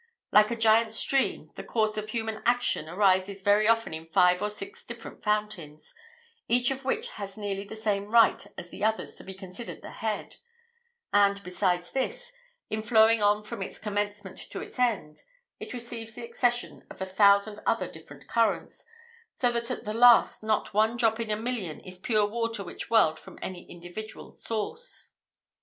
Like 0.31 0.49
a 0.49 0.55
great 0.55 0.93
stream, 0.93 1.51
the 1.53 1.63
course 1.63 1.95
of 1.95 2.09
human 2.09 2.41
action 2.43 2.89
arises 2.89 3.43
very 3.43 3.67
often 3.67 3.93
in 3.93 4.07
five 4.07 4.41
or 4.41 4.49
six 4.49 4.83
different 4.83 5.21
fountains, 5.23 5.93
each 6.47 6.71
of 6.71 6.83
which 6.83 7.09
has 7.19 7.37
nearly 7.37 7.63
the 7.65 7.75
same 7.75 8.07
right 8.09 8.47
as 8.57 8.71
the 8.71 8.83
others 8.83 9.15
to 9.17 9.23
be 9.23 9.35
considered 9.35 9.83
the 9.83 9.91
head: 9.91 10.37
and 11.13 11.43
besides 11.43 11.91
this, 11.91 12.31
in 12.67 12.81
flowing 12.81 13.21
on 13.21 13.43
from 13.43 13.61
its 13.61 13.77
commencement 13.77 14.39
to 14.49 14.59
its 14.59 14.79
end, 14.79 15.19
it 15.59 15.71
receives 15.71 16.13
the 16.15 16.23
accession 16.25 16.83
of 16.89 16.99
a 16.99 17.05
thousand 17.05 17.59
other 17.67 17.87
different 17.87 18.27
currents, 18.27 18.83
so 19.37 19.51
that 19.51 19.69
at 19.69 19.85
the 19.85 19.93
last 19.93 20.41
not 20.41 20.73
one 20.73 20.97
drop 20.97 21.19
in 21.19 21.29
a 21.29 21.35
million 21.35 21.79
is 21.79 21.97
the 21.97 22.01
pure 22.03 22.25
water 22.25 22.63
which 22.63 22.89
welled 22.89 23.19
from 23.19 23.37
any 23.43 23.69
individual 23.69 24.31
source. 24.31 25.09